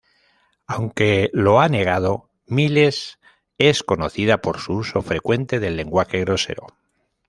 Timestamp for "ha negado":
1.59-2.27